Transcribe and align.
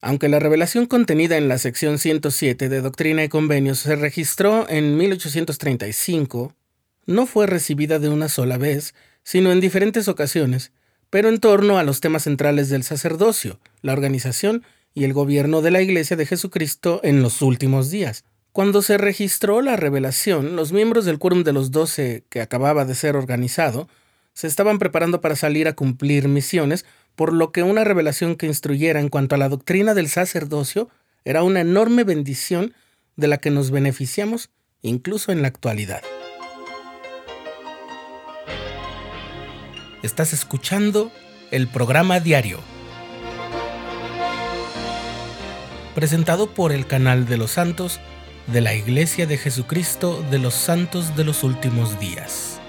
Aunque 0.00 0.28
la 0.28 0.38
revelación 0.38 0.86
contenida 0.86 1.36
en 1.36 1.48
la 1.48 1.58
sección 1.58 1.98
107 1.98 2.68
de 2.68 2.80
Doctrina 2.80 3.24
y 3.24 3.28
Convenios 3.28 3.80
se 3.80 3.96
registró 3.96 4.68
en 4.68 4.96
1835, 4.96 6.54
no 7.06 7.26
fue 7.26 7.46
recibida 7.48 7.98
de 7.98 8.08
una 8.08 8.28
sola 8.28 8.58
vez, 8.58 8.94
sino 9.24 9.50
en 9.50 9.60
diferentes 9.60 10.06
ocasiones, 10.06 10.72
pero 11.10 11.28
en 11.28 11.40
torno 11.40 11.78
a 11.78 11.82
los 11.82 12.00
temas 12.00 12.24
centrales 12.24 12.68
del 12.68 12.84
sacerdocio, 12.84 13.58
la 13.82 13.92
organización 13.92 14.62
y 14.94 15.02
el 15.02 15.12
gobierno 15.12 15.62
de 15.62 15.72
la 15.72 15.82
Iglesia 15.82 16.16
de 16.16 16.26
Jesucristo 16.26 17.00
en 17.02 17.20
los 17.20 17.42
últimos 17.42 17.90
días. 17.90 18.24
Cuando 18.52 18.82
se 18.82 18.98
registró 18.98 19.62
la 19.62 19.76
revelación, 19.76 20.54
los 20.54 20.72
miembros 20.72 21.06
del 21.06 21.18
Quórum 21.18 21.42
de 21.42 21.52
los 21.52 21.72
Doce, 21.72 22.24
que 22.28 22.40
acababa 22.40 22.84
de 22.84 22.94
ser 22.94 23.16
organizado, 23.16 23.88
se 24.32 24.46
estaban 24.46 24.78
preparando 24.78 25.20
para 25.20 25.34
salir 25.34 25.66
a 25.66 25.74
cumplir 25.74 26.28
misiones 26.28 26.84
por 27.18 27.32
lo 27.32 27.50
que 27.50 27.64
una 27.64 27.82
revelación 27.82 28.36
que 28.36 28.46
instruyera 28.46 29.00
en 29.00 29.08
cuanto 29.08 29.34
a 29.34 29.38
la 29.38 29.48
doctrina 29.48 29.92
del 29.92 30.08
sacerdocio 30.08 30.88
era 31.24 31.42
una 31.42 31.62
enorme 31.62 32.04
bendición 32.04 32.74
de 33.16 33.26
la 33.26 33.38
que 33.38 33.50
nos 33.50 33.72
beneficiamos 33.72 34.50
incluso 34.82 35.32
en 35.32 35.42
la 35.42 35.48
actualidad. 35.48 36.00
Estás 40.04 40.32
escuchando 40.32 41.10
el 41.50 41.66
programa 41.66 42.20
diario, 42.20 42.60
presentado 45.96 46.54
por 46.54 46.70
el 46.70 46.86
canal 46.86 47.26
de 47.26 47.36
los 47.36 47.50
santos 47.50 47.98
de 48.46 48.60
la 48.60 48.76
Iglesia 48.76 49.26
de 49.26 49.38
Jesucristo 49.38 50.24
de 50.30 50.38
los 50.38 50.54
Santos 50.54 51.16
de 51.16 51.24
los 51.24 51.42
Últimos 51.42 51.98
Días. 51.98 52.60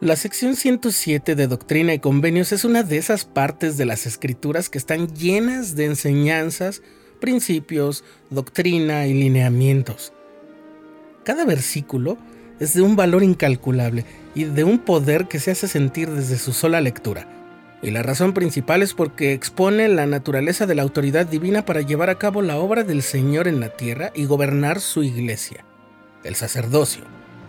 La 0.00 0.16
sección 0.16 0.54
107 0.54 1.34
de 1.34 1.46
Doctrina 1.46 1.94
y 1.94 1.98
Convenios 1.98 2.52
es 2.52 2.66
una 2.66 2.82
de 2.82 2.98
esas 2.98 3.24
partes 3.24 3.78
de 3.78 3.86
las 3.86 4.04
escrituras 4.04 4.68
que 4.68 4.76
están 4.76 5.08
llenas 5.14 5.76
de 5.76 5.86
enseñanzas, 5.86 6.82
principios, 7.20 8.04
doctrina 8.28 9.06
y 9.06 9.14
lineamientos. 9.14 10.12
Cada 11.24 11.46
versículo 11.46 12.18
es 12.60 12.74
de 12.74 12.82
un 12.82 12.96
valor 12.96 13.22
incalculable 13.22 14.04
y 14.34 14.44
de 14.44 14.64
un 14.64 14.78
poder 14.78 15.26
que 15.26 15.40
se 15.40 15.52
hace 15.52 15.68
sentir 15.68 16.10
desde 16.10 16.36
su 16.36 16.52
sola 16.52 16.82
lectura. 16.82 17.26
Y 17.82 17.90
la 17.90 18.02
razón 18.02 18.34
principal 18.34 18.82
es 18.82 18.92
porque 18.92 19.32
expone 19.32 19.88
la 19.88 20.06
naturaleza 20.06 20.66
de 20.66 20.74
la 20.74 20.82
autoridad 20.82 21.24
divina 21.24 21.64
para 21.64 21.80
llevar 21.80 22.10
a 22.10 22.18
cabo 22.18 22.42
la 22.42 22.58
obra 22.58 22.84
del 22.84 23.02
Señor 23.02 23.48
en 23.48 23.58
la 23.58 23.70
tierra 23.70 24.12
y 24.14 24.26
gobernar 24.26 24.80
su 24.80 25.02
iglesia, 25.02 25.64
el 26.24 26.34
sacerdocio, 26.34 27.04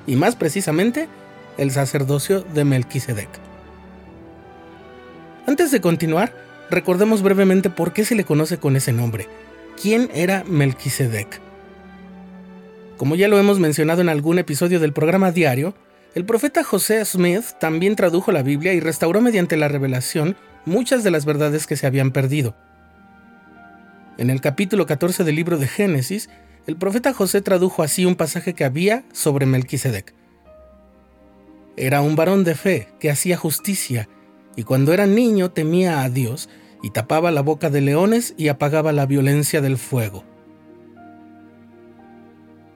y 0.06 0.16
más 0.16 0.36
precisamente, 0.36 1.08
el 1.58 1.72
sacerdocio 1.72 2.42
de 2.42 2.66
Melquisedec. 2.66 3.30
Antes 5.48 5.72
de 5.72 5.82
continuar, 5.82 6.34
recordemos 6.70 7.22
brevemente 7.22 7.70
por 7.70 7.94
qué 7.94 8.06
se 8.06 8.16
le 8.16 8.24
conoce 8.24 8.58
con 8.58 8.76
ese 8.76 8.92
nombre. 8.92 9.28
¿Quién 9.82 10.10
era 10.14 10.44
Melquisedec? 10.44 11.40
Como 12.98 13.16
ya 13.16 13.28
lo 13.28 13.38
hemos 13.38 13.60
mencionado 13.60 14.02
en 14.02 14.10
algún 14.10 14.40
episodio 14.40 14.80
del 14.80 14.94
programa 14.94 15.32
diario, 15.32 15.76
el 16.16 16.26
profeta 16.26 16.64
José 16.64 17.04
Smith 17.04 17.44
también 17.60 17.96
tradujo 17.96 18.32
la 18.32 18.42
Biblia 18.42 18.74
y 18.74 18.80
restauró 18.80 19.20
mediante 19.22 19.58
la 19.58 19.68
revelación 19.68 20.38
muchas 20.66 21.04
de 21.04 21.12
las 21.12 21.26
verdades 21.26 21.68
que 21.68 21.76
se 21.76 21.88
habían 21.88 22.12
perdido. 22.12 22.56
En 24.18 24.30
el 24.30 24.40
capítulo 24.40 24.86
14 24.86 25.26
del 25.26 25.36
libro 25.36 25.58
de 25.58 25.68
Génesis, 25.68 26.30
el 26.68 26.78
profeta 26.78 27.14
José 27.14 27.42
tradujo 27.42 27.84
así 27.84 28.06
un 28.06 28.16
pasaje 28.16 28.54
que 28.54 28.66
había 28.66 29.04
sobre 29.14 29.46
Melquisedec. 29.46 30.14
Era 31.78 32.02
un 32.02 32.16
varón 32.16 32.44
de 32.44 32.56
fe 32.56 32.88
que 33.00 33.12
hacía 33.12 33.38
justicia, 33.38 34.08
y 34.56 34.64
cuando 34.64 34.94
era 34.94 35.06
niño 35.06 35.52
temía 35.52 36.02
a 36.02 36.10
Dios, 36.10 36.50
y 36.82 36.92
tapaba 36.92 37.32
la 37.32 37.42
boca 37.42 37.70
de 37.70 37.82
leones 37.82 38.34
y 38.38 38.48
apagaba 38.48 38.92
la 38.92 39.06
violencia 39.06 39.62
del 39.62 39.78
fuego. 39.78 40.24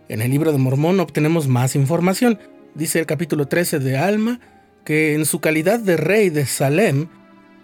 En 0.08 0.22
el 0.22 0.31
libro 0.31 0.52
de 0.52 0.58
Mormón 0.58 1.00
obtenemos 1.00 1.47
más 1.47 1.75
información. 1.75 2.40
Dice 2.74 3.00
el 3.00 3.06
capítulo 3.06 3.47
13 3.47 3.78
de 3.78 3.97
Alma 3.97 4.40
que 4.84 5.14
en 5.14 5.25
su 5.25 5.40
calidad 5.40 5.80
de 5.80 5.97
rey 5.97 6.31
de 6.31 6.47
Salem, 6.47 7.08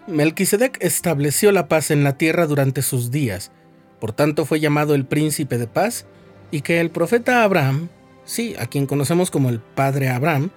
Melquisedec 0.06 0.78
estableció 0.80 1.50
la 1.50 1.66
paz 1.66 1.90
en 1.90 2.04
la 2.04 2.16
tierra 2.16 2.46
durante 2.46 2.82
sus 2.82 3.10
días, 3.10 3.50
por 3.98 4.12
tanto 4.12 4.44
fue 4.44 4.60
llamado 4.60 4.94
el 4.94 5.04
príncipe 5.06 5.58
de 5.58 5.66
paz, 5.66 6.06
y 6.50 6.60
que 6.60 6.80
el 6.80 6.90
profeta 6.90 7.42
Abraham, 7.42 7.88
sí, 8.24 8.54
a 8.58 8.66
quien 8.66 8.86
conocemos 8.86 9.30
como 9.30 9.48
el 9.48 9.60
padre 9.60 10.08
Abraham, 10.08 10.50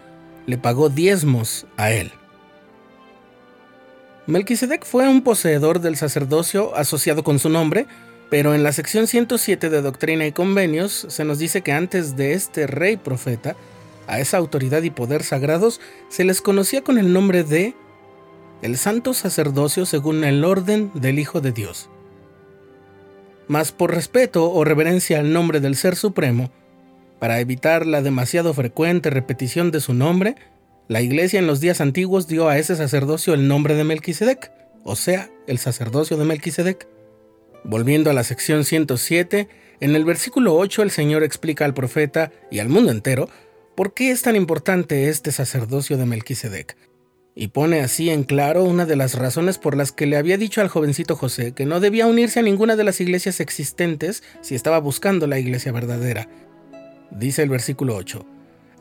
le 0.45 0.57
pagó 0.57 0.89
diezmos 0.89 1.66
a 1.77 1.91
él. 1.91 2.11
Melquisedec 4.27 4.85
fue 4.85 5.07
un 5.07 5.23
poseedor 5.23 5.79
del 5.81 5.95
sacerdocio 5.95 6.75
asociado 6.75 7.23
con 7.23 7.39
su 7.39 7.50
nombre, 7.50 7.88
pero 8.29 8.53
en 8.53 8.61
la 8.61 8.72
sección 8.72 9.07
107 9.07 9.69
de 9.69 9.81
Doctrina 9.81 10.27
y 10.27 10.31
Convenios 10.31 11.07
se 11.09 11.25
nos 11.25 11.39
dice 11.39 11.61
que 11.61 11.72
antes 11.72 12.16
de 12.16 12.33
este 12.33 12.67
rey 12.67 12.97
profeta, 12.97 13.56
a 14.07 14.19
esa 14.19 14.38
autoridad 14.38 14.81
y 14.83 14.89
poder 14.89 15.23
sagrados 15.23 15.79
se 16.09 16.23
les 16.23 16.41
conocía 16.41 16.83
con 16.83 16.97
el 16.97 17.13
nombre 17.13 17.44
de 17.44 17.75
el 18.61 18.77
santo 18.77 19.13
sacerdocio 19.13 19.85
según 19.85 20.23
el 20.23 20.44
orden 20.44 20.91
del 20.94 21.19
Hijo 21.19 21.41
de 21.41 21.51
Dios. 21.51 21.89
Mas 23.49 23.71
por 23.71 23.93
respeto 23.93 24.49
o 24.51 24.63
reverencia 24.63 25.19
al 25.19 25.33
nombre 25.33 25.59
del 25.59 25.75
Ser 25.75 25.95
Supremo, 25.95 26.51
para 27.19 27.39
evitar 27.39 27.87
la 27.87 28.03
demasiado 28.03 28.53
frecuente 28.53 29.09
repetición 29.09 29.71
de 29.71 29.81
su 29.81 29.95
nombre, 29.95 30.35
la 30.87 31.01
iglesia 31.01 31.39
en 31.39 31.47
los 31.47 31.59
días 31.59 31.81
antiguos 31.81 32.27
dio 32.27 32.47
a 32.47 32.59
ese 32.59 32.75
sacerdocio 32.75 33.33
el 33.33 33.47
nombre 33.47 33.73
de 33.73 33.83
Melquisedec, 33.83 34.51
o 34.83 34.95
sea, 34.95 35.31
el 35.47 35.57
sacerdocio 35.57 36.15
de 36.15 36.25
Melquisedec. 36.25 36.88
Volviendo 37.63 38.11
a 38.11 38.13
la 38.13 38.23
sección 38.23 38.63
107, 38.63 39.49
en 39.79 39.95
el 39.95 40.05
versículo 40.05 40.55
8 40.55 40.83
el 40.83 40.91
Señor 40.91 41.23
explica 41.23 41.65
al 41.65 41.73
profeta 41.73 42.31
y 42.51 42.59
al 42.59 42.69
mundo 42.69 42.91
entero 42.91 43.29
por 43.75 43.95
qué 43.95 44.11
es 44.11 44.21
tan 44.21 44.35
importante 44.35 45.09
este 45.09 45.31
sacerdocio 45.31 45.97
de 45.97 46.05
Melquisedec, 46.05 46.77
y 47.41 47.47
pone 47.47 47.79
así 47.79 48.09
en 48.09 48.25
claro 48.25 48.66
una 48.66 48.85
de 48.85 48.97
las 48.97 49.16
razones 49.16 49.57
por 49.57 49.77
las 49.77 49.94
que 49.94 50.05
le 50.05 50.17
había 50.17 50.38
dicho 50.38 50.59
al 50.59 50.67
jovencito 50.67 51.16
José 51.16 51.53
que 51.53 51.66
no 51.66 51.79
debía 51.79 52.05
unirse 52.05 52.41
a 52.41 52.44
ninguna 52.44 52.75
de 52.75 52.83
las 52.83 53.00
iglesias 53.00 53.39
existentes 53.39 54.23
si 54.41 54.55
estaba 54.55 54.77
buscando 54.79 55.25
la 55.25 55.39
iglesia 55.39 55.72
verdadera, 55.72 56.27
Dice 57.11 57.41
el 57.41 57.50
versículo 57.50 57.95
8, 57.95 58.25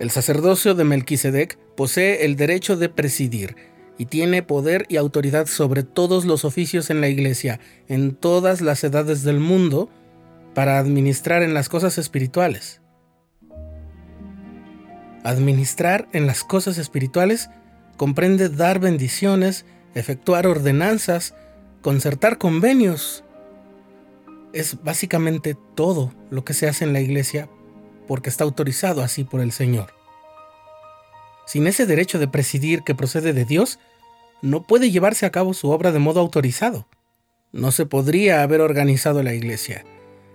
el 0.00 0.10
sacerdocio 0.10 0.74
de 0.74 0.82
Melquisedec 0.82 1.56
posee 1.76 2.24
el 2.24 2.34
derecho 2.34 2.76
de 2.76 2.88
presidir 2.88 3.54
y 3.96 4.06
tiene 4.06 4.42
poder 4.42 4.86
y 4.88 4.96
autoridad 4.96 5.46
sobre 5.46 5.84
todos 5.84 6.24
los 6.24 6.44
oficios 6.44 6.90
en 6.90 7.00
la 7.00 7.08
iglesia, 7.08 7.60
en 7.86 8.16
todas 8.16 8.60
las 8.60 8.82
edades 8.82 9.22
del 9.22 9.38
mundo, 9.38 9.88
para 10.54 10.78
administrar 10.78 11.44
en 11.44 11.54
las 11.54 11.68
cosas 11.68 11.96
espirituales. 11.96 12.80
Administrar 15.22 16.08
en 16.12 16.26
las 16.26 16.42
cosas 16.42 16.76
espirituales 16.76 17.48
comprende 17.98 18.48
dar 18.48 18.78
bendiciones, 18.78 19.66
efectuar 19.94 20.46
ordenanzas, 20.46 21.34
concertar 21.82 22.38
convenios. 22.38 23.24
Es 24.54 24.82
básicamente 24.82 25.54
todo 25.74 26.14
lo 26.30 26.44
que 26.44 26.54
se 26.54 26.66
hace 26.66 26.84
en 26.84 26.94
la 26.94 27.00
iglesia 27.00 27.50
porque 28.06 28.30
está 28.30 28.44
autorizado 28.44 29.02
así 29.02 29.24
por 29.24 29.42
el 29.42 29.52
Señor. 29.52 29.92
Sin 31.46 31.66
ese 31.66 31.84
derecho 31.84 32.18
de 32.18 32.28
presidir 32.28 32.82
que 32.82 32.94
procede 32.94 33.34
de 33.34 33.44
Dios, 33.44 33.78
no 34.40 34.62
puede 34.62 34.90
llevarse 34.90 35.26
a 35.26 35.30
cabo 35.30 35.52
su 35.52 35.70
obra 35.70 35.92
de 35.92 35.98
modo 35.98 36.20
autorizado. 36.20 36.86
No 37.52 37.72
se 37.72 37.84
podría 37.84 38.42
haber 38.42 38.60
organizado 38.60 39.22
la 39.22 39.34
Iglesia. 39.34 39.84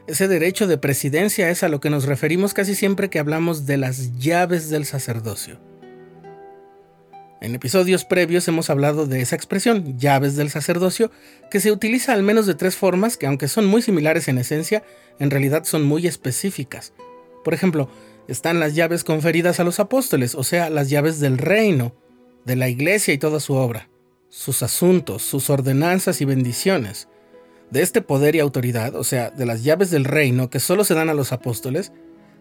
Ese 0.06 0.28
derecho 0.28 0.68
de 0.68 0.78
presidencia 0.78 1.50
es 1.50 1.64
a 1.64 1.70
lo 1.70 1.80
que 1.80 1.90
nos 1.90 2.06
referimos 2.06 2.54
casi 2.54 2.76
siempre 2.76 3.10
que 3.10 3.20
hablamos 3.20 3.66
de 3.66 3.78
las 3.78 4.18
llaves 4.20 4.70
del 4.70 4.86
sacerdocio. 4.86 5.60
En 7.44 7.54
episodios 7.56 8.06
previos 8.06 8.48
hemos 8.48 8.70
hablado 8.70 9.06
de 9.06 9.20
esa 9.20 9.36
expresión, 9.36 10.00
llaves 10.00 10.38
del 10.38 10.50
sacerdocio, 10.50 11.12
que 11.52 11.60
se 11.60 11.74
utiliza 11.74 12.14
al 12.14 12.24
menos 12.24 12.46
de 12.46 12.56
tres 12.56 12.78
formas 12.78 13.18
que 13.18 13.28
aunque 13.28 13.50
son 13.50 13.66
muy 13.66 13.82
similares 13.82 14.30
en 14.30 14.38
esencia, 14.38 14.82
en 15.20 15.30
realidad 15.30 15.66
son 15.66 15.84
muy 15.84 16.08
específicas. 16.08 16.94
Por 17.44 17.54
ejemplo, 17.54 17.90
están 18.30 18.62
las 18.62 18.76
llaves 18.76 19.04
conferidas 19.04 19.60
a 19.60 19.66
los 19.66 19.82
apóstoles, 19.82 20.36
o 20.36 20.44
sea, 20.46 20.70
las 20.70 20.90
llaves 20.90 21.20
del 21.20 21.38
reino, 21.38 21.94
de 22.46 22.56
la 22.56 22.70
iglesia 22.70 23.14
y 23.14 23.18
toda 23.18 23.42
su 23.42 23.56
obra, 23.56 23.90
sus 24.30 24.64
asuntos, 24.64 25.22
sus 25.22 25.50
ordenanzas 25.50 26.22
y 26.22 26.26
bendiciones. 26.26 27.10
De 27.72 27.82
este 27.82 28.02
poder 28.02 28.38
y 28.38 28.40
autoridad, 28.40 28.96
o 28.96 29.04
sea, 29.04 29.32
de 29.32 29.46
las 29.46 29.66
llaves 29.66 29.92
del 29.92 30.06
reino 30.06 30.50
que 30.50 30.62
solo 30.62 30.86
se 30.86 30.94
dan 30.94 31.10
a 31.10 31.14
los 31.14 31.34
apóstoles, 31.34 31.92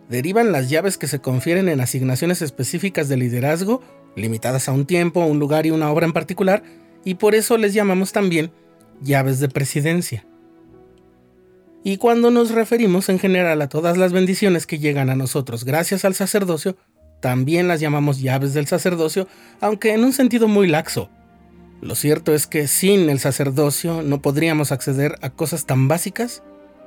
derivan 0.09 0.53
las 0.53 0.71
llaves 0.71 0.97
que 0.97 1.09
se 1.09 1.19
confieren 1.19 1.69
en 1.69 1.81
asignaciones 1.81 2.41
específicas 2.41 3.09
de 3.09 3.17
liderazgo, 3.17 3.83
limitadas 4.17 4.69
a 4.69 4.73
un 4.73 4.87
tiempo, 4.87 5.25
un 5.25 5.39
lugar 5.39 5.67
y 5.67 5.71
una 5.71 5.91
obra 5.91 6.07
en 6.07 6.13
particular, 6.13 6.63
y 7.05 7.15
por 7.15 7.35
eso 7.35 7.57
les 7.59 7.75
llamamos 7.75 8.13
también 8.13 8.53
llaves 9.01 9.41
de 9.41 9.49
presidencia. 9.49 10.25
Y 11.85 11.97
cuando 11.97 12.31
nos 12.31 12.53
referimos 12.53 13.09
en 13.09 13.19
general 13.19 13.61
a 13.61 13.69
todas 13.69 13.97
las 13.97 14.13
bendiciones 14.13 14.67
que 14.67 14.79
llegan 14.79 15.11
a 15.11 15.17
nosotros 15.17 15.65
gracias 15.65 16.05
al 16.05 16.15
sacerdocio, 16.15 16.77
también 17.21 17.69
las 17.69 17.81
llamamos 17.81 18.21
llaves 18.21 18.55
del 18.55 18.67
sacerdocio, 18.67 19.27
aunque 19.61 19.93
en 19.95 20.05
un 20.05 20.13
sentido 20.13 20.49
muy 20.49 20.69
laxo. 20.69 21.09
Lo 21.81 21.97
cierto 21.97 22.35
es 22.35 22.47
que 22.47 22.69
sin 22.69 23.11
el 23.11 23.19
sacerdocio 23.19 24.03
no 24.03 24.23
podríamos 24.23 24.71
acceder 24.71 25.17
a 25.23 25.31
cosas 25.31 25.67
tan 25.67 25.89
básicas 25.89 26.43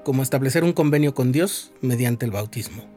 como 0.06 0.24
establecer 0.24 0.64
un 0.64 0.72
convenio 0.72 1.14
con 1.14 1.34
Dios 1.34 1.74
mediante 1.82 2.26
el 2.26 2.32
bautismo. 2.32 2.95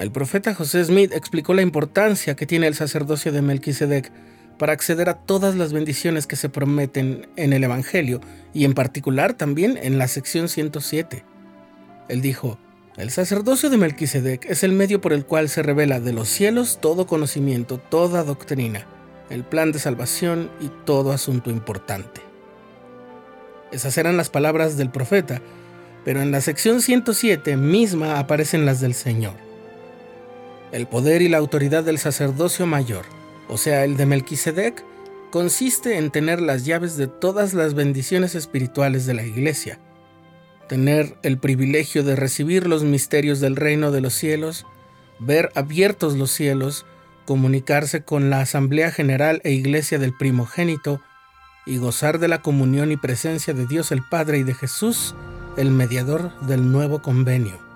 El 0.00 0.10
profeta 0.10 0.54
José 0.54 0.82
Smith 0.82 1.12
explicó 1.12 1.52
la 1.52 1.60
importancia 1.60 2.34
que 2.34 2.46
tiene 2.46 2.66
el 2.66 2.74
sacerdocio 2.74 3.32
de 3.32 3.42
Melquisedec 3.42 4.10
para 4.58 4.72
acceder 4.72 5.10
a 5.10 5.18
todas 5.18 5.56
las 5.56 5.74
bendiciones 5.74 6.26
que 6.26 6.36
se 6.36 6.48
prometen 6.48 7.28
en 7.36 7.52
el 7.52 7.62
Evangelio 7.64 8.22
y 8.54 8.64
en 8.64 8.72
particular 8.72 9.34
también 9.34 9.78
en 9.82 9.98
la 9.98 10.08
sección 10.08 10.48
107. 10.48 11.22
Él 12.08 12.22
dijo, 12.22 12.58
el 12.96 13.10
sacerdocio 13.10 13.68
de 13.68 13.76
Melquisedec 13.76 14.46
es 14.46 14.64
el 14.64 14.72
medio 14.72 15.02
por 15.02 15.12
el 15.12 15.26
cual 15.26 15.50
se 15.50 15.62
revela 15.62 16.00
de 16.00 16.14
los 16.14 16.30
cielos 16.30 16.78
todo 16.80 17.06
conocimiento, 17.06 17.76
toda 17.76 18.24
doctrina, 18.24 18.86
el 19.28 19.44
plan 19.44 19.70
de 19.70 19.80
salvación 19.80 20.50
y 20.62 20.70
todo 20.86 21.12
asunto 21.12 21.50
importante. 21.50 22.22
Esas 23.70 23.98
eran 23.98 24.16
las 24.16 24.30
palabras 24.30 24.78
del 24.78 24.90
profeta, 24.90 25.42
pero 26.06 26.22
en 26.22 26.30
la 26.30 26.40
sección 26.40 26.80
107 26.80 27.58
misma 27.58 28.18
aparecen 28.18 28.64
las 28.64 28.80
del 28.80 28.94
Señor. 28.94 29.49
El 30.72 30.86
poder 30.86 31.22
y 31.22 31.28
la 31.28 31.38
autoridad 31.38 31.84
del 31.84 31.98
sacerdocio 31.98 32.66
mayor 32.66 33.04
o 33.50 33.58
sea, 33.58 33.84
el 33.84 33.96
de 33.96 34.06
Melquisedec, 34.06 34.84
consiste 35.30 35.98
en 35.98 36.12
tener 36.12 36.40
las 36.40 36.64
llaves 36.64 36.96
de 36.96 37.08
todas 37.08 37.52
las 37.52 37.74
bendiciones 37.74 38.36
espirituales 38.36 39.06
de 39.06 39.14
la 39.14 39.24
iglesia, 39.24 39.80
tener 40.68 41.16
el 41.24 41.36
privilegio 41.38 42.04
de 42.04 42.14
recibir 42.14 42.68
los 42.68 42.84
misterios 42.84 43.40
del 43.40 43.56
reino 43.56 43.90
de 43.90 44.00
los 44.00 44.14
cielos, 44.14 44.66
ver 45.18 45.50
abiertos 45.56 46.16
los 46.16 46.30
cielos, 46.30 46.86
comunicarse 47.26 48.04
con 48.04 48.30
la 48.30 48.40
Asamblea 48.40 48.92
General 48.92 49.40
e 49.42 49.50
Iglesia 49.50 49.98
del 49.98 50.16
primogénito, 50.16 51.00
y 51.66 51.76
gozar 51.76 52.20
de 52.20 52.28
la 52.28 52.40
comunión 52.42 52.90
y 52.92 52.96
presencia 52.96 53.52
de 53.52 53.66
Dios 53.66 53.92
el 53.92 54.02
Padre 54.08 54.38
y 54.38 54.42
de 54.44 54.54
Jesús, 54.54 55.14
el 55.56 55.70
mediador 55.70 56.38
del 56.46 56.70
nuevo 56.70 57.02
convenio. 57.02 57.69